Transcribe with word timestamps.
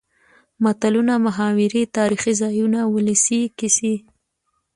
متلونه 0.63 1.13
،محاورې 1.25 1.83
تاريخي 1.97 2.33
ځايونه 2.41 2.79
،ولسي 2.93 3.41
کسې. 3.59 3.95